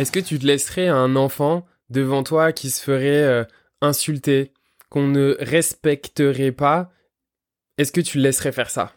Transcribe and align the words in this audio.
Est-ce 0.00 0.12
que 0.12 0.18
tu 0.18 0.38
te 0.38 0.46
laisserais 0.46 0.88
un 0.88 1.14
enfant 1.14 1.66
devant 1.90 2.22
toi 2.22 2.54
qui 2.54 2.70
se 2.70 2.82
ferait 2.82 3.22
euh, 3.22 3.44
insulter, 3.82 4.54
qu'on 4.88 5.06
ne 5.06 5.36
respecterait 5.40 6.52
pas? 6.52 6.90
Est-ce 7.76 7.92
que 7.92 8.00
tu 8.00 8.16
le 8.16 8.22
laisserais 8.22 8.52
faire 8.52 8.70
ça? 8.70 8.94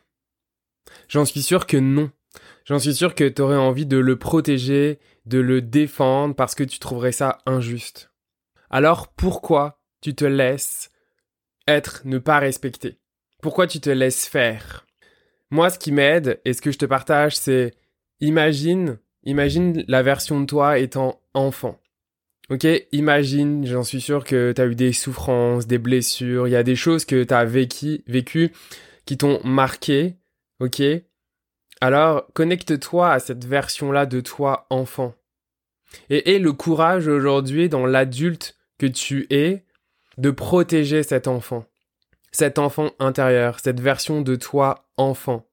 J'en 1.10 1.26
suis 1.26 1.42
sûr 1.42 1.68
que 1.68 1.76
non. 1.76 2.10
J'en 2.64 2.80
suis 2.80 2.96
sûr 2.96 3.16
que 3.16 3.28
tu 3.28 3.42
aurais 3.42 3.58
envie 3.58 3.86
de 3.86 3.98
le 3.98 4.18
protéger, 4.18 4.98
de 5.26 5.40
le 5.40 5.62
défendre 5.62 6.36
parce 6.36 6.56
que 6.56 6.64
tu 6.64 6.80
trouverais 6.80 7.12
ça 7.12 7.40
injuste. 7.46 8.14
Alors 8.70 9.10
pourquoi 9.10 9.82
tu 10.00 10.16
te 10.16 10.24
laisses 10.24 10.90
être 11.68 12.04
ne 12.06 12.18
pas 12.18 12.40
respecter 12.40 12.98
Pourquoi 13.42 13.68
tu 13.68 13.82
te 13.82 13.90
laisses 13.90 14.26
faire? 14.26 14.86
Moi, 15.52 15.70
ce 15.70 15.80
qui 15.80 15.92
m'aide 15.92 16.40
et 16.46 16.54
ce 16.54 16.62
que 16.62 16.72
je 16.72 16.78
te 16.78 16.86
partage, 16.86 17.36
c'est 17.36 17.74
imagine, 18.22 19.00
imagine 19.24 19.84
la 19.88 20.04
version 20.04 20.42
de 20.42 20.46
toi 20.46 20.80
étant 20.80 21.22
enfant. 21.34 21.80
Ok, 22.50 22.68
imagine, 22.92 23.66
j'en 23.66 23.84
suis 23.84 24.02
sûr 24.02 24.26
que 24.26 24.52
tu 24.52 24.62
as 24.62 24.66
eu 24.66 24.76
des 24.76 24.92
souffrances, 24.92 25.66
des 25.66 25.78
blessures, 25.78 26.48
il 26.48 26.52
y 26.52 26.58
a 26.58 26.64
des 26.64 26.76
choses 26.76 27.06
que 27.06 27.24
tu 27.24 27.34
as 27.34 27.46
vécu, 27.46 28.04
vécu 28.06 28.52
qui 29.06 29.18
t'ont 29.18 29.40
marqué, 29.46 30.18
ok? 30.60 30.82
Alors, 31.80 32.28
connecte-toi 32.34 33.12
à 33.12 33.20
cette 33.20 33.46
version-là 33.46 34.06
de 34.06 34.20
toi 34.20 34.68
enfant. 34.70 35.16
Et 36.10 36.34
aie 36.34 36.40
le 36.40 36.54
courage 36.54 37.08
aujourd'hui 37.08 37.70
dans 37.70 37.86
l'adulte 37.86 38.58
que 38.78 38.86
tu 38.88 39.28
es 39.30 39.64
de 40.18 40.32
protéger 40.32 41.04
cet 41.04 41.28
enfant, 41.28 41.66
cet 42.32 42.60
enfant 42.60 42.92
intérieur, 43.00 43.60
cette 43.60 43.80
version 43.80 44.22
de 44.22 44.36
toi 44.36 44.90
enfant, 44.98 45.48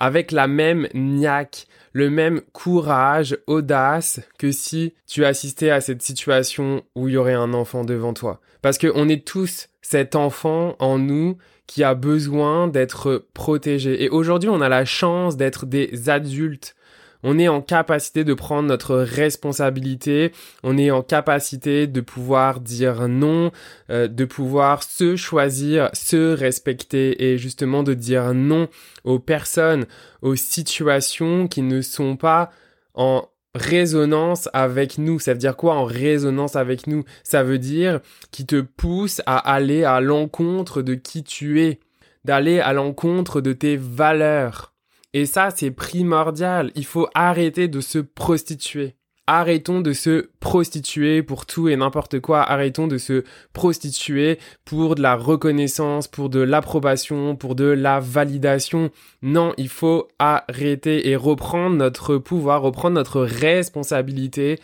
avec 0.00 0.32
la 0.32 0.48
même 0.48 0.88
niaque, 0.94 1.66
le 1.92 2.10
même 2.10 2.40
courage, 2.52 3.38
audace 3.46 4.20
que 4.38 4.50
si 4.50 4.94
tu 5.06 5.24
assistais 5.24 5.70
à 5.70 5.80
cette 5.80 6.02
situation 6.02 6.82
où 6.96 7.08
il 7.08 7.14
y 7.14 7.16
aurait 7.16 7.34
un 7.34 7.52
enfant 7.54 7.84
devant 7.84 8.14
toi. 8.14 8.40
Parce 8.62 8.78
qu'on 8.78 9.08
est 9.08 9.26
tous 9.26 9.68
cet 9.82 10.16
enfant 10.16 10.74
en 10.78 10.98
nous 10.98 11.36
qui 11.66 11.84
a 11.84 11.94
besoin 11.94 12.66
d'être 12.66 13.26
protégé. 13.34 14.02
Et 14.02 14.08
aujourd'hui, 14.08 14.48
on 14.48 14.60
a 14.60 14.68
la 14.68 14.84
chance 14.84 15.36
d'être 15.36 15.66
des 15.66 16.08
adultes 16.08 16.74
on 17.22 17.38
est 17.38 17.48
en 17.48 17.60
capacité 17.60 18.24
de 18.24 18.34
prendre 18.34 18.68
notre 18.68 18.96
responsabilité, 18.96 20.32
on 20.62 20.78
est 20.78 20.90
en 20.90 21.02
capacité 21.02 21.86
de 21.86 22.00
pouvoir 22.00 22.60
dire 22.60 23.08
non, 23.08 23.52
euh, 23.90 24.08
de 24.08 24.24
pouvoir 24.24 24.82
se 24.82 25.16
choisir, 25.16 25.90
se 25.92 26.34
respecter 26.34 27.30
et 27.30 27.38
justement 27.38 27.82
de 27.82 27.94
dire 27.94 28.34
non 28.34 28.68
aux 29.04 29.18
personnes, 29.18 29.86
aux 30.22 30.36
situations 30.36 31.48
qui 31.48 31.62
ne 31.62 31.80
sont 31.80 32.16
pas 32.16 32.50
en 32.94 33.26
résonance 33.54 34.48
avec 34.52 34.98
nous. 34.98 35.18
Ça 35.18 35.32
veut 35.32 35.38
dire 35.38 35.56
quoi 35.56 35.74
en 35.74 35.84
résonance 35.84 36.56
avec 36.56 36.86
nous? 36.86 37.04
Ça 37.24 37.42
veut 37.42 37.58
dire 37.58 38.00
qui 38.30 38.46
te 38.46 38.60
pousse 38.60 39.20
à 39.26 39.38
aller 39.38 39.84
à 39.84 40.00
l'encontre 40.00 40.82
de 40.82 40.94
qui 40.94 41.24
tu 41.24 41.62
es, 41.62 41.80
d'aller 42.24 42.60
à 42.60 42.72
l'encontre 42.72 43.40
de 43.40 43.52
tes 43.52 43.76
valeurs. 43.76 44.72
Et 45.12 45.26
ça, 45.26 45.50
c'est 45.50 45.70
primordial. 45.70 46.70
Il 46.74 46.84
faut 46.84 47.08
arrêter 47.14 47.68
de 47.68 47.80
se 47.80 47.98
prostituer. 47.98 48.94
Arrêtons 49.26 49.80
de 49.80 49.92
se 49.92 50.28
prostituer 50.40 51.22
pour 51.22 51.46
tout 51.46 51.68
et 51.68 51.76
n'importe 51.76 52.18
quoi. 52.20 52.42
Arrêtons 52.42 52.88
de 52.88 52.98
se 52.98 53.24
prostituer 53.52 54.38
pour 54.64 54.96
de 54.96 55.02
la 55.02 55.14
reconnaissance, 55.14 56.08
pour 56.08 56.30
de 56.30 56.40
l'approbation, 56.40 57.36
pour 57.36 57.54
de 57.54 57.64
la 57.64 58.00
validation. 58.00 58.90
Non, 59.22 59.54
il 59.56 59.68
faut 59.68 60.08
arrêter 60.18 61.08
et 61.08 61.16
reprendre 61.16 61.76
notre 61.76 62.16
pouvoir, 62.16 62.62
reprendre 62.62 62.96
notre 62.96 63.20
responsabilité 63.22 64.58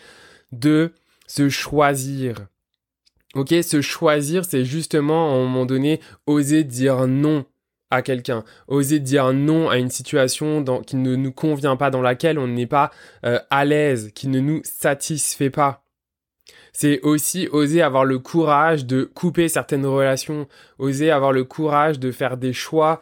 de 0.51 0.91
se 1.27 1.49
choisir. 1.49 2.47
Ok, 3.35 3.53
se 3.61 3.81
choisir, 3.81 4.45
c'est 4.45 4.65
justement 4.65 5.31
à 5.31 5.35
un 5.35 5.43
moment 5.43 5.65
donné 5.65 6.01
oser 6.25 6.63
dire 6.63 7.07
non 7.07 7.45
à 7.89 8.01
quelqu'un, 8.01 8.43
oser 8.67 8.99
dire 8.99 9.33
non 9.33 9.69
à 9.69 9.77
une 9.77 9.89
situation 9.89 10.63
qui 10.85 10.97
ne 10.97 11.15
nous 11.15 11.31
convient 11.31 11.77
pas, 11.77 11.89
dans 11.89 12.01
laquelle 12.01 12.39
on 12.39 12.47
n'est 12.47 12.67
pas 12.67 12.91
euh, 13.25 13.39
à 13.49 13.65
l'aise, 13.65 14.11
qui 14.13 14.27
ne 14.27 14.39
nous 14.39 14.61
satisfait 14.63 15.49
pas. 15.49 15.83
C'est 16.73 17.01
aussi 17.01 17.47
oser 17.51 17.81
avoir 17.81 18.05
le 18.05 18.19
courage 18.19 18.85
de 18.85 19.03
couper 19.03 19.47
certaines 19.47 19.85
relations, 19.85 20.47
oser 20.79 21.11
avoir 21.11 21.31
le 21.31 21.43
courage 21.43 21.99
de 21.99 22.11
faire 22.11 22.37
des 22.37 22.53
choix, 22.53 22.99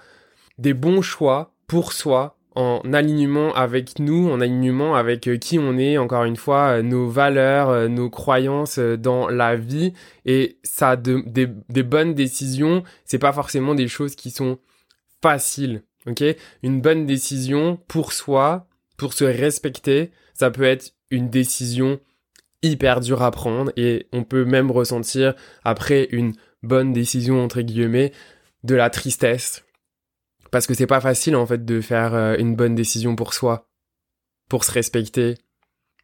des 0.59 0.73
bons 0.73 1.01
choix 1.01 1.53
pour 1.67 1.91
soi, 1.91 2.37
en 2.53 2.79
alignement 2.93 3.53
avec 3.53 3.99
nous, 3.99 4.29
en 4.29 4.39
alignement 4.39 4.95
avec 4.95 5.27
euh, 5.27 5.37
qui 5.37 5.59
on 5.59 5.77
est, 5.77 5.97
encore 5.97 6.23
une 6.23 6.37
fois, 6.37 6.77
euh, 6.77 6.81
nos 6.83 7.09
valeurs, 7.09 7.89
nos 7.89 8.09
croyances 8.09 8.79
dans 8.79 9.27
la 9.27 9.57
vie. 9.57 9.93
Et 10.25 10.57
ça, 10.63 10.95
des, 10.95 11.21
des 11.25 11.83
bonnes 11.83 12.13
décisions, 12.13 12.83
c'est 13.03 13.19
pas 13.19 13.33
forcément 13.33 13.75
des 13.75 13.89
choses 13.89 14.15
qui 14.15 14.31
sont 14.31 14.59
facile. 15.21 15.83
Ok, 16.07 16.23
une 16.61 16.81
bonne 16.81 17.05
décision 17.05 17.77
pour 17.87 18.13
soi, 18.13 18.67
pour 18.95 19.13
se 19.13 19.23
respecter, 19.23 20.11
ça 20.35 20.51
peut 20.51 20.63
être 20.63 20.93
une 21.09 21.29
décision 21.29 21.99
hyper 22.61 22.99
dure 22.99 23.23
à 23.23 23.31
prendre 23.31 23.71
et 23.75 24.07
on 24.11 24.23
peut 24.23 24.45
même 24.45 24.69
ressentir 24.71 25.33
après 25.63 26.07
une 26.11 26.33
bonne 26.61 26.93
décision 26.93 27.43
entre 27.43 27.61
guillemets 27.61 28.11
de 28.63 28.75
la 28.75 28.89
tristesse 28.89 29.65
parce 30.55 30.67
que 30.67 30.73
c'est 30.73 30.87
pas 30.87 31.01
facile 31.01 31.35
en 31.35 31.45
fait 31.45 31.65
de 31.65 31.81
faire 31.81 32.13
euh, 32.13 32.37
une 32.37 32.55
bonne 32.55 32.75
décision 32.75 33.17
pour 33.17 33.33
soi, 33.33 33.67
pour 34.47 34.63
se 34.63 34.71
respecter, 34.71 35.35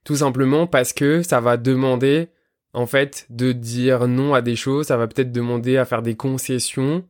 tout 0.03 0.17
simplement 0.17 0.67
parce 0.67 0.91
que 0.91 1.23
ça 1.23 1.39
va 1.39 1.55
demander 1.55 2.28
en 2.73 2.85
fait 2.85 3.25
de 3.29 3.53
dire 3.53 4.09
non 4.09 4.33
à 4.33 4.41
des 4.41 4.57
choses, 4.57 4.88
ça 4.88 4.97
va 4.97 5.07
peut-être 5.07 5.31
demander 5.31 5.78
à 5.78 5.85
faire 5.85 6.01
des 6.01 6.16
concessions 6.16 7.05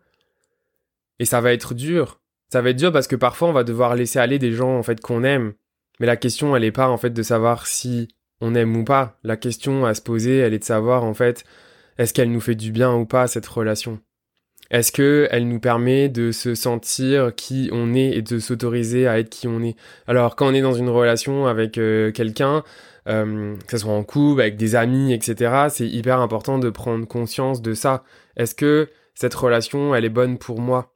et 1.21 1.25
ça 1.25 1.39
va 1.39 1.53
être 1.53 1.75
dur. 1.75 2.19
Ça 2.51 2.63
va 2.63 2.71
être 2.71 2.77
dur 2.77 2.91
parce 2.91 3.07
que 3.07 3.15
parfois 3.15 3.47
on 3.47 3.53
va 3.53 3.63
devoir 3.63 3.95
laisser 3.95 4.17
aller 4.17 4.39
des 4.39 4.53
gens 4.53 4.75
en 4.75 4.81
fait 4.81 4.99
qu'on 4.99 5.23
aime. 5.23 5.53
Mais 5.99 6.07
la 6.07 6.17
question 6.17 6.55
elle 6.55 6.63
est 6.63 6.71
pas 6.71 6.89
en 6.89 6.97
fait 6.97 7.11
de 7.11 7.21
savoir 7.21 7.67
si 7.67 8.07
on 8.41 8.55
aime 8.55 8.75
ou 8.75 8.83
pas. 8.83 9.19
La 9.23 9.37
question 9.37 9.85
à 9.85 9.93
se 9.93 10.01
poser 10.01 10.39
elle 10.39 10.55
est 10.55 10.59
de 10.59 10.63
savoir 10.63 11.03
en 11.03 11.13
fait 11.13 11.45
est-ce 11.99 12.11
qu'elle 12.15 12.31
nous 12.31 12.41
fait 12.41 12.55
du 12.55 12.71
bien 12.71 12.95
ou 12.95 13.05
pas 13.05 13.27
cette 13.27 13.45
relation? 13.45 13.99
Est-ce 14.71 14.91
que 14.91 15.27
elle 15.29 15.47
nous 15.47 15.59
permet 15.59 16.09
de 16.09 16.31
se 16.31 16.55
sentir 16.55 17.35
qui 17.35 17.69
on 17.71 17.93
est 17.93 18.17
et 18.17 18.23
de 18.23 18.39
s'autoriser 18.39 19.07
à 19.07 19.19
être 19.19 19.29
qui 19.29 19.47
on 19.47 19.61
est? 19.61 19.75
Alors 20.07 20.35
quand 20.35 20.47
on 20.47 20.55
est 20.55 20.61
dans 20.61 20.73
une 20.73 20.89
relation 20.89 21.45
avec 21.45 21.77
euh, 21.77 22.11
quelqu'un, 22.11 22.63
euh, 23.07 23.55
que 23.57 23.71
ce 23.71 23.77
soit 23.77 23.93
en 23.93 24.03
couple, 24.03 24.41
avec 24.41 24.57
des 24.57 24.73
amis, 24.73 25.13
etc., 25.13 25.67
c'est 25.69 25.87
hyper 25.87 26.19
important 26.19 26.57
de 26.57 26.71
prendre 26.71 27.07
conscience 27.07 27.61
de 27.61 27.75
ça. 27.75 28.03
Est-ce 28.37 28.55
que 28.55 28.89
cette 29.13 29.35
relation, 29.35 29.93
elle 29.93 30.05
est 30.05 30.09
bonne 30.09 30.39
pour 30.39 30.59
moi? 30.59 30.95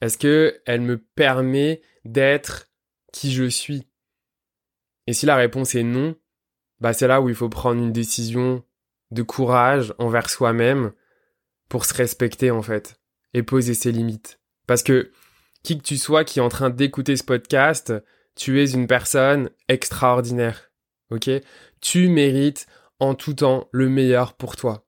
Est-ce 0.00 0.18
que 0.18 0.60
elle 0.66 0.80
me 0.80 0.98
permet 0.98 1.82
d'être 2.04 2.68
qui 3.12 3.32
je 3.32 3.44
suis? 3.44 3.88
Et 5.06 5.12
si 5.12 5.26
la 5.26 5.36
réponse 5.36 5.74
est 5.74 5.82
non, 5.82 6.16
bah 6.80 6.92
c'est 6.92 7.08
là 7.08 7.20
où 7.20 7.28
il 7.28 7.34
faut 7.34 7.48
prendre 7.48 7.82
une 7.82 7.92
décision 7.92 8.64
de 9.10 9.22
courage 9.22 9.94
envers 9.98 10.28
soi-même 10.28 10.92
pour 11.68 11.84
se 11.84 11.94
respecter 11.94 12.50
en 12.50 12.62
fait 12.62 13.00
et 13.34 13.42
poser 13.42 13.74
ses 13.74 13.92
limites. 13.92 14.40
Parce 14.66 14.82
que 14.82 15.10
qui 15.62 15.78
que 15.78 15.82
tu 15.82 15.96
sois 15.96 16.24
qui 16.24 16.38
est 16.38 16.42
en 16.42 16.48
train 16.48 16.70
d'écouter 16.70 17.16
ce 17.16 17.24
podcast, 17.24 17.92
tu 18.36 18.62
es 18.62 18.70
une 18.70 18.86
personne 18.86 19.50
extraordinaire. 19.68 20.70
OK? 21.10 21.30
Tu 21.80 22.08
mérites 22.08 22.66
en 23.00 23.14
tout 23.14 23.34
temps 23.34 23.68
le 23.72 23.88
meilleur 23.88 24.34
pour 24.34 24.56
toi. 24.56 24.86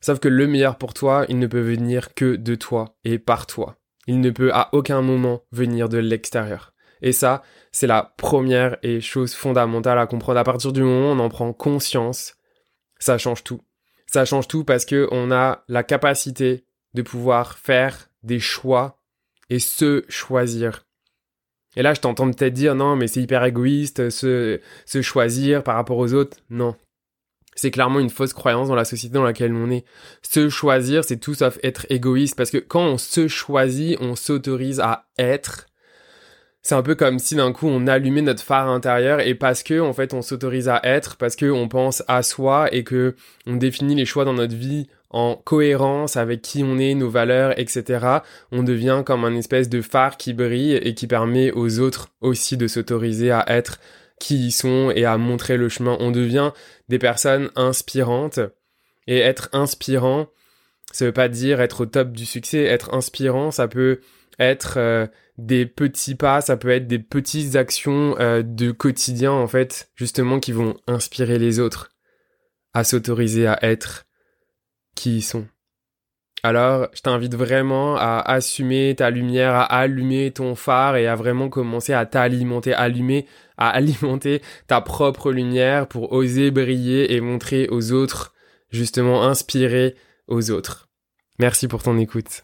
Sauf 0.00 0.18
que 0.18 0.28
le 0.28 0.46
meilleur 0.46 0.76
pour 0.76 0.92
toi, 0.92 1.24
il 1.28 1.38
ne 1.38 1.46
peut 1.46 1.60
venir 1.60 2.14
que 2.14 2.36
de 2.36 2.54
toi 2.54 2.96
et 3.04 3.18
par 3.18 3.46
toi. 3.46 3.78
Il 4.06 4.20
ne 4.20 4.30
peut 4.30 4.52
à 4.52 4.68
aucun 4.72 5.02
moment 5.02 5.42
venir 5.52 5.88
de 5.88 5.98
l'extérieur. 5.98 6.72
Et 7.02 7.12
ça, 7.12 7.42
c'est 7.72 7.86
la 7.86 8.14
première 8.16 8.76
et 8.82 9.00
chose 9.00 9.34
fondamentale 9.34 9.98
à 9.98 10.06
comprendre. 10.06 10.38
À 10.38 10.44
partir 10.44 10.72
du 10.72 10.82
moment 10.82 11.10
où 11.10 11.14
on 11.14 11.18
en 11.18 11.28
prend 11.28 11.52
conscience, 11.52 12.34
ça 12.98 13.18
change 13.18 13.44
tout. 13.44 13.60
Ça 14.06 14.24
change 14.24 14.48
tout 14.48 14.64
parce 14.64 14.84
que 14.84 15.08
on 15.10 15.30
a 15.30 15.64
la 15.68 15.82
capacité 15.82 16.64
de 16.94 17.02
pouvoir 17.02 17.58
faire 17.58 18.10
des 18.22 18.38
choix 18.38 19.00
et 19.50 19.58
se 19.58 20.04
choisir. 20.08 20.86
Et 21.76 21.82
là, 21.82 21.92
je 21.92 22.00
t'entends 22.00 22.30
peut-être 22.30 22.54
dire 22.54 22.74
non, 22.74 22.96
mais 22.96 23.08
c'est 23.08 23.20
hyper 23.20 23.44
égoïste, 23.44 24.08
se, 24.10 24.60
se 24.86 25.02
choisir 25.02 25.62
par 25.62 25.74
rapport 25.74 25.98
aux 25.98 26.14
autres. 26.14 26.38
Non, 26.50 26.76
c'est 27.54 27.70
clairement 27.70 28.00
une 28.00 28.10
fausse 28.10 28.32
croyance 28.32 28.68
dans 28.68 28.74
la 28.74 28.84
société 28.84 29.14
dans 29.14 29.24
laquelle 29.24 29.54
on 29.54 29.70
est. 29.70 29.84
Se 30.22 30.48
choisir, 30.48 31.04
c'est 31.04 31.18
tout 31.18 31.34
sauf 31.34 31.58
être 31.62 31.86
égoïste, 31.90 32.36
parce 32.36 32.50
que 32.50 32.58
quand 32.58 32.84
on 32.84 32.98
se 32.98 33.28
choisit, 33.28 33.98
on 34.00 34.16
s'autorise 34.16 34.80
à 34.80 35.06
être. 35.18 35.66
C'est 36.62 36.74
un 36.74 36.82
peu 36.82 36.94
comme 36.94 37.18
si 37.18 37.34
d'un 37.36 37.52
coup 37.52 37.68
on 37.68 37.86
allumait 37.86 38.22
notre 38.22 38.42
phare 38.42 38.70
intérieur 38.70 39.20
et 39.20 39.34
parce 39.34 39.62
que 39.62 39.80
en 39.80 39.92
fait 39.92 40.14
on 40.14 40.22
s'autorise 40.22 40.70
à 40.70 40.80
être, 40.82 41.16
parce 41.16 41.36
que 41.36 41.50
on 41.50 41.68
pense 41.68 42.02
à 42.08 42.22
soi 42.22 42.72
et 42.72 42.84
que 42.84 43.16
on 43.46 43.56
définit 43.56 43.94
les 43.94 44.06
choix 44.06 44.24
dans 44.24 44.32
notre 44.32 44.56
vie 44.56 44.88
en 45.10 45.36
cohérence 45.36 46.16
avec 46.16 46.40
qui 46.40 46.64
on 46.64 46.78
est, 46.78 46.94
nos 46.94 47.10
valeurs, 47.10 47.58
etc. 47.58 48.06
On 48.50 48.62
devient 48.62 49.02
comme 49.04 49.26
un 49.26 49.36
espèce 49.36 49.68
de 49.68 49.82
phare 49.82 50.16
qui 50.16 50.32
brille 50.32 50.74
et 50.74 50.94
qui 50.94 51.06
permet 51.06 51.52
aux 51.52 51.80
autres 51.80 52.08
aussi 52.22 52.56
de 52.56 52.66
s'autoriser 52.66 53.30
à 53.30 53.44
être 53.46 53.78
qui 54.20 54.46
ils 54.46 54.52
sont 54.52 54.92
et 54.94 55.04
à 55.04 55.18
montrer 55.18 55.56
le 55.56 55.68
chemin. 55.68 55.96
On 56.00 56.10
devient 56.10 56.52
des 56.88 56.98
personnes 56.98 57.50
inspirantes. 57.56 58.40
Et 59.06 59.18
être 59.18 59.50
inspirant, 59.52 60.28
ça 60.92 61.04
veut 61.04 61.12
pas 61.12 61.28
dire 61.28 61.60
être 61.60 61.82
au 61.82 61.86
top 61.86 62.12
du 62.12 62.24
succès. 62.24 62.64
Être 62.64 62.94
inspirant, 62.94 63.50
ça 63.50 63.68
peut 63.68 64.00
être 64.38 64.78
euh, 64.78 65.06
des 65.38 65.66
petits 65.66 66.14
pas, 66.14 66.40
ça 66.40 66.56
peut 66.56 66.70
être 66.70 66.86
des 66.86 66.98
petites 66.98 67.56
actions 67.56 68.16
euh, 68.18 68.42
de 68.42 68.70
quotidien 68.70 69.32
en 69.32 69.46
fait, 69.46 69.90
justement 69.94 70.40
qui 70.40 70.52
vont 70.52 70.76
inspirer 70.86 71.38
les 71.38 71.60
autres 71.60 71.90
à 72.72 72.82
s'autoriser 72.82 73.46
à 73.46 73.62
être 73.62 74.06
qui 74.94 75.16
ils 75.16 75.22
sont. 75.22 75.46
Alors, 76.44 76.88
je 76.92 77.00
t'invite 77.00 77.34
vraiment 77.34 77.96
à 77.96 78.18
assumer 78.18 78.94
ta 78.94 79.08
lumière, 79.08 79.54
à 79.54 79.64
allumer 79.64 80.30
ton 80.30 80.54
phare 80.54 80.96
et 80.96 81.06
à 81.06 81.14
vraiment 81.14 81.48
commencer 81.48 81.94
à 81.94 82.04
t'alimenter, 82.04 82.74
allumer, 82.74 83.26
à 83.56 83.70
alimenter 83.74 84.42
ta 84.66 84.82
propre 84.82 85.32
lumière 85.32 85.88
pour 85.88 86.12
oser 86.12 86.50
briller 86.50 87.14
et 87.14 87.22
montrer 87.22 87.66
aux 87.70 87.92
autres, 87.92 88.34
justement 88.68 89.24
inspirer 89.24 89.94
aux 90.28 90.50
autres. 90.50 90.90
Merci 91.38 91.66
pour 91.66 91.82
ton 91.82 91.96
écoute. 91.96 92.42